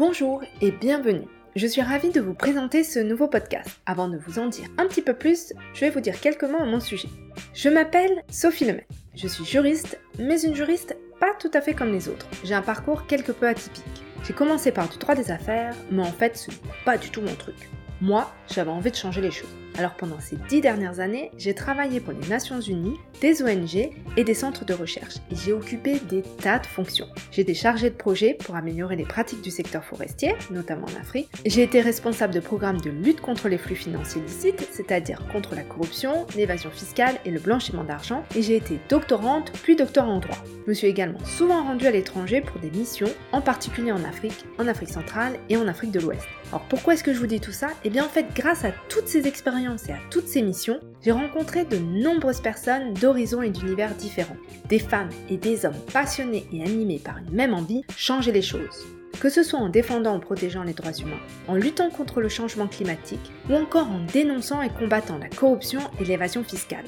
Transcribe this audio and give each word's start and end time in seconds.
Bonjour 0.00 0.42
et 0.62 0.70
bienvenue. 0.70 1.28
Je 1.56 1.66
suis 1.66 1.82
ravie 1.82 2.08
de 2.08 2.22
vous 2.22 2.32
présenter 2.32 2.84
ce 2.84 3.00
nouveau 3.00 3.28
podcast. 3.28 3.68
Avant 3.84 4.08
de 4.08 4.16
vous 4.16 4.38
en 4.38 4.46
dire 4.46 4.66
un 4.78 4.86
petit 4.86 5.02
peu 5.02 5.12
plus, 5.12 5.52
je 5.74 5.80
vais 5.80 5.90
vous 5.90 6.00
dire 6.00 6.18
quelques 6.18 6.44
mots 6.44 6.62
à 6.62 6.64
mon 6.64 6.80
sujet. 6.80 7.10
Je 7.52 7.68
m'appelle 7.68 8.24
Sophie 8.30 8.64
Lemay. 8.64 8.86
Je 9.14 9.28
suis 9.28 9.44
juriste, 9.44 10.00
mais 10.18 10.40
une 10.40 10.54
juriste 10.54 10.96
pas 11.20 11.34
tout 11.38 11.50
à 11.52 11.60
fait 11.60 11.74
comme 11.74 11.92
les 11.92 12.08
autres. 12.08 12.26
J'ai 12.44 12.54
un 12.54 12.62
parcours 12.62 13.06
quelque 13.06 13.30
peu 13.30 13.46
atypique. 13.46 13.84
J'ai 14.24 14.32
commencé 14.32 14.72
par 14.72 14.88
du 14.88 14.96
droit 14.96 15.14
des 15.14 15.30
affaires, 15.30 15.76
mais 15.90 16.02
en 16.02 16.12
fait, 16.12 16.34
ce 16.34 16.50
n'est 16.50 16.56
pas 16.86 16.96
du 16.96 17.10
tout 17.10 17.20
mon 17.20 17.34
truc. 17.34 17.68
Moi, 18.02 18.32
j'avais 18.48 18.70
envie 18.70 18.90
de 18.90 18.96
changer 18.96 19.20
les 19.20 19.30
choses. 19.30 19.50
Alors 19.78 19.94
pendant 19.94 20.18
ces 20.20 20.36
dix 20.48 20.60
dernières 20.60 21.00
années, 21.00 21.30
j'ai 21.38 21.54
travaillé 21.54 22.00
pour 22.00 22.12
les 22.12 22.28
Nations 22.28 22.60
Unies, 22.60 22.96
des 23.20 23.42
ONG 23.42 23.90
et 24.16 24.24
des 24.24 24.34
centres 24.34 24.64
de 24.64 24.74
recherche 24.74 25.16
et 25.30 25.36
j'ai 25.36 25.52
occupé 25.52 26.00
des 26.08 26.22
tas 26.22 26.58
de 26.58 26.66
fonctions. 26.66 27.06
J'ai 27.30 27.42
été 27.42 27.54
chargée 27.54 27.90
de 27.90 27.94
projets 27.94 28.34
pour 28.34 28.56
améliorer 28.56 28.96
les 28.96 29.04
pratiques 29.04 29.42
du 29.42 29.50
secteur 29.50 29.84
forestier, 29.84 30.34
notamment 30.50 30.86
en 30.86 31.00
Afrique. 31.00 31.28
J'ai 31.46 31.62
été 31.62 31.80
responsable 31.80 32.34
de 32.34 32.40
programmes 32.40 32.80
de 32.80 32.90
lutte 32.90 33.20
contre 33.20 33.48
les 33.48 33.58
flux 33.58 33.76
financiers 33.76 34.22
licites, 34.22 34.66
c'est-à-dire 34.72 35.22
contre 35.32 35.54
la 35.54 35.62
corruption, 35.62 36.26
l'évasion 36.36 36.70
fiscale 36.70 37.16
et 37.24 37.30
le 37.30 37.38
blanchiment 37.38 37.84
d'argent. 37.84 38.24
Et 38.34 38.42
j'ai 38.42 38.56
été 38.56 38.80
doctorante 38.88 39.52
puis 39.62 39.76
doctorant 39.76 40.14
en 40.16 40.20
droit. 40.20 40.42
Je 40.64 40.70
me 40.70 40.74
suis 40.74 40.88
également 40.88 41.24
souvent 41.24 41.64
rendue 41.64 41.86
à 41.86 41.90
l'étranger 41.90 42.40
pour 42.40 42.60
des 42.60 42.70
missions, 42.70 43.10
en 43.32 43.40
particulier 43.40 43.92
en 43.92 44.04
Afrique, 44.04 44.44
en 44.58 44.66
Afrique 44.66 44.90
centrale 44.90 45.38
et 45.48 45.56
en 45.56 45.68
Afrique 45.68 45.90
de 45.90 46.00
l'Ouest. 46.00 46.22
Alors 46.50 46.64
pourquoi 46.68 46.94
est-ce 46.94 47.04
que 47.04 47.14
je 47.14 47.18
vous 47.18 47.26
dis 47.26 47.40
tout 47.40 47.52
ça? 47.52 47.68
Eh 47.84 47.89
bien 47.90 48.06
en 48.06 48.08
fait, 48.08 48.26
grâce 48.34 48.64
à 48.64 48.72
toutes 48.88 49.08
ces 49.08 49.26
expériences 49.26 49.88
et 49.88 49.92
à 49.92 49.98
toutes 50.10 50.28
ces 50.28 50.42
missions, 50.42 50.80
j'ai 51.02 51.12
rencontré 51.12 51.64
de 51.64 51.76
nombreuses 51.76 52.40
personnes 52.40 52.94
d'horizons 52.94 53.42
et 53.42 53.50
d'univers 53.50 53.94
différents. 53.94 54.36
Des 54.68 54.78
femmes 54.78 55.10
et 55.28 55.36
des 55.36 55.66
hommes 55.66 55.78
passionnés 55.92 56.46
et 56.52 56.62
animés 56.62 57.00
par 57.04 57.18
une 57.18 57.30
même 57.34 57.52
envie, 57.52 57.82
changer 57.96 58.32
les 58.32 58.42
choses. 58.42 58.86
Que 59.20 59.28
ce 59.28 59.42
soit 59.42 59.58
en 59.58 59.68
défendant 59.68 60.16
ou 60.16 60.20
protégeant 60.20 60.62
les 60.62 60.72
droits 60.72 60.92
humains, 60.92 61.20
en 61.48 61.54
luttant 61.54 61.90
contre 61.90 62.20
le 62.20 62.28
changement 62.28 62.68
climatique, 62.68 63.32
ou 63.50 63.54
encore 63.54 63.88
en 63.88 64.00
dénonçant 64.12 64.62
et 64.62 64.70
combattant 64.70 65.18
la 65.18 65.28
corruption 65.28 65.80
et 66.00 66.04
l'évasion 66.04 66.44
fiscale. 66.44 66.86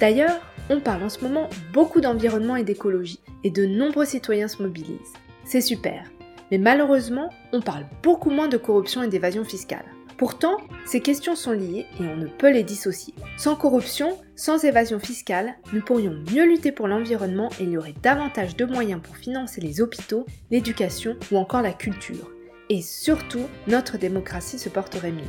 D'ailleurs, 0.00 0.40
on 0.70 0.80
parle 0.80 1.02
en 1.02 1.08
ce 1.08 1.22
moment 1.22 1.50
beaucoup 1.72 2.00
d'environnement 2.00 2.56
et 2.56 2.64
d'écologie, 2.64 3.20
et 3.44 3.50
de 3.50 3.66
nombreux 3.66 4.04
citoyens 4.04 4.48
se 4.48 4.62
mobilisent. 4.62 5.14
C'est 5.44 5.60
super, 5.60 6.04
mais 6.50 6.58
malheureusement, 6.58 7.30
on 7.52 7.60
parle 7.60 7.86
beaucoup 8.02 8.30
moins 8.30 8.48
de 8.48 8.56
corruption 8.56 9.02
et 9.02 9.08
d'évasion 9.08 9.44
fiscale. 9.44 9.84
Pourtant, 10.18 10.56
ces 10.84 11.00
questions 11.00 11.36
sont 11.36 11.52
liées 11.52 11.86
et 12.00 12.02
on 12.02 12.16
ne 12.16 12.26
peut 12.26 12.50
les 12.50 12.64
dissocier. 12.64 13.14
Sans 13.36 13.54
corruption, 13.54 14.18
sans 14.34 14.64
évasion 14.64 14.98
fiscale, 14.98 15.54
nous 15.72 15.80
pourrions 15.80 16.18
mieux 16.34 16.44
lutter 16.44 16.72
pour 16.72 16.88
l'environnement 16.88 17.50
et 17.60 17.62
il 17.62 17.70
y 17.70 17.78
aurait 17.78 17.94
davantage 18.02 18.56
de 18.56 18.64
moyens 18.64 19.00
pour 19.00 19.16
financer 19.16 19.60
les 19.60 19.80
hôpitaux, 19.80 20.26
l'éducation 20.50 21.16
ou 21.30 21.36
encore 21.36 21.62
la 21.62 21.72
culture. 21.72 22.32
Et 22.68 22.82
surtout, 22.82 23.46
notre 23.68 23.96
démocratie 23.96 24.58
se 24.58 24.68
porterait 24.68 25.12
mieux. 25.12 25.22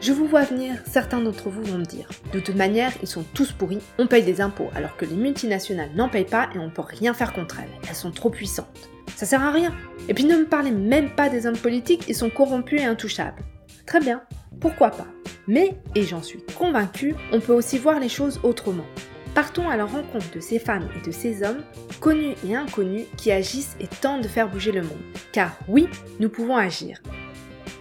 Je 0.00 0.12
vous 0.12 0.26
vois 0.26 0.42
venir, 0.42 0.74
certains 0.90 1.20
d'entre 1.20 1.48
vous 1.48 1.62
vont 1.62 1.78
me 1.78 1.84
dire. 1.84 2.08
De 2.32 2.40
toute 2.40 2.56
manière, 2.56 2.92
ils 3.00 3.08
sont 3.08 3.24
tous 3.34 3.52
pourris, 3.52 3.78
on 4.00 4.08
paye 4.08 4.24
des 4.24 4.40
impôts, 4.40 4.70
alors 4.74 4.96
que 4.96 5.04
les 5.04 5.14
multinationales 5.14 5.94
n'en 5.94 6.08
payent 6.08 6.24
pas 6.24 6.48
et 6.52 6.58
on 6.58 6.66
ne 6.66 6.70
peut 6.70 6.82
rien 6.82 7.14
faire 7.14 7.32
contre 7.32 7.60
elles. 7.60 7.88
Elles 7.88 7.94
sont 7.94 8.10
trop 8.10 8.28
puissantes. 8.28 8.90
Ça 9.14 9.24
sert 9.24 9.44
à 9.44 9.52
rien. 9.52 9.72
Et 10.08 10.14
puis 10.14 10.24
ne 10.24 10.36
me 10.36 10.46
parlez 10.46 10.72
même 10.72 11.14
pas 11.14 11.28
des 11.28 11.46
hommes 11.46 11.56
politiques, 11.56 12.06
ils 12.08 12.16
sont 12.16 12.30
corrompus 12.30 12.80
et 12.80 12.84
intouchables. 12.84 13.40
Très 13.86 14.00
bien, 14.00 14.22
pourquoi 14.60 14.90
pas 14.90 15.06
Mais, 15.48 15.76
et 15.94 16.02
j'en 16.02 16.22
suis 16.22 16.42
convaincue, 16.56 17.14
on 17.32 17.40
peut 17.40 17.52
aussi 17.52 17.78
voir 17.78 17.98
les 17.98 18.08
choses 18.08 18.40
autrement. 18.42 18.86
Partons 19.34 19.68
à 19.68 19.76
la 19.76 19.86
rencontre 19.86 20.30
de 20.34 20.40
ces 20.40 20.58
femmes 20.58 20.88
et 20.96 21.06
de 21.06 21.10
ces 21.10 21.42
hommes, 21.42 21.62
connus 22.00 22.34
et 22.46 22.54
inconnus, 22.54 23.06
qui 23.16 23.32
agissent 23.32 23.76
et 23.80 23.86
tentent 23.86 24.22
de 24.22 24.28
faire 24.28 24.48
bouger 24.48 24.72
le 24.72 24.82
monde. 24.82 25.00
Car 25.32 25.56
oui, 25.68 25.88
nous 26.20 26.28
pouvons 26.28 26.56
agir. 26.56 27.00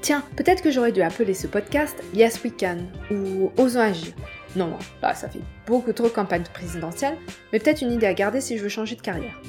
Tiens, 0.01 0.23
peut-être 0.35 0.63
que 0.63 0.71
j'aurais 0.71 0.93
dû 0.93 1.01
appeler 1.01 1.33
ce 1.33 1.47
podcast 1.47 2.01
Yes 2.15 2.41
We 2.43 2.53
Can 2.57 2.77
ou 3.11 3.51
Osons 3.57 3.81
agir. 3.81 4.13
Non, 4.55 4.67
non, 4.67 4.79
là 5.01 5.13
ça 5.13 5.29
fait 5.29 5.41
beaucoup 5.67 5.93
trop 5.93 6.09
campagne 6.09 6.43
présidentielle, 6.53 7.17
mais 7.53 7.59
peut-être 7.59 7.81
une 7.81 7.91
idée 7.91 8.07
à 8.07 8.13
garder 8.13 8.41
si 8.41 8.57
je 8.57 8.63
veux 8.63 8.69
changer 8.69 8.95
de 8.95 9.01
carrière. 9.01 9.39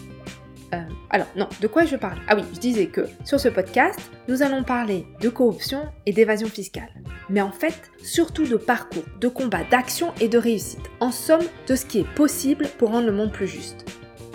Alors, 1.15 1.29
non, 1.37 1.47
de 1.61 1.67
quoi 1.67 1.85
je 1.85 1.97
parle? 1.97 2.19
Ah 2.27 2.35
oui, 2.35 2.43
je 2.55 2.59
disais 2.59 2.87
que 2.87 3.03
sur 3.23 3.39
ce 3.39 3.49
podcast, 3.49 4.01
nous 4.29 4.43
allons 4.43 4.65
parler 4.65 5.07
de 5.21 5.29
corruption 5.29 5.83
et 6.07 6.13
d'évasion 6.13 6.49
fiscale. 6.49 6.89
Mais 7.29 7.43
en 7.43 7.53
fait, 7.53 7.91
surtout 8.03 8.47
de 8.47 8.57
parcours, 8.57 9.05
de 9.21 9.29
combat, 9.29 9.63
d'action 9.71 10.15
et 10.23 10.29
de 10.29 10.39
réussite. 10.39 10.81
En 11.01 11.13
somme, 11.13 11.45
de 11.69 11.77
ce 11.77 11.85
qui 11.85 12.01
est 12.01 12.15
possible 12.15 12.67
pour 12.79 12.89
rendre 12.89 13.07
le 13.07 13.13
monde 13.13 13.31
plus 13.31 13.47
juste. 13.47 13.85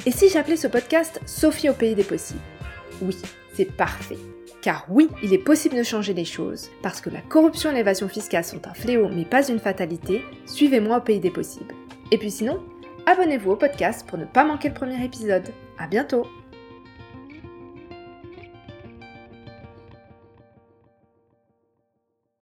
Et 0.06 0.12
si 0.12 0.30
j'appelais 0.30 0.56
ce 0.56 0.68
podcast 0.68 1.20
Sophie 1.26 1.70
au 1.70 1.74
pays 1.74 1.96
des 1.96 2.04
possibles? 2.04 2.40
Oui, 3.02 3.18
c'est 3.54 3.76
parfait. 3.76 4.20
Car 4.62 4.86
oui, 4.88 5.10
il 5.24 5.34
est 5.34 5.40
possible 5.40 5.78
de 5.78 5.84
changer 5.84 6.14
les 6.14 6.26
choses, 6.26 6.70
parce 6.84 7.02
que 7.02 7.10
la 7.10 7.22
corruption 7.22 7.72
et 7.72 7.76
l'évasion 7.76 8.08
fiscale 8.08 8.44
sont 8.44 8.68
un 8.68 8.74
fléau 8.76 9.10
mais 9.10 9.26
pas 9.26 9.48
une 9.48 9.60
fatalité, 9.60 10.24
suivez-moi 10.46 10.98
au 10.98 11.02
pays 11.02 11.20
des 11.20 11.32
possibles. 11.32 11.74
Et 12.12 12.20
puis 12.20 12.32
sinon, 12.32 12.64
abonnez-vous 13.08 13.52
au 13.52 13.56
podcast 13.56 14.06
pour 14.08 14.20
ne 14.20 14.26
pas 14.26 14.46
manquer 14.46 14.70
le 14.70 14.76
premier 14.76 15.04
épisode. 15.04 15.50
À 15.80 15.88
bientôt 15.88 16.28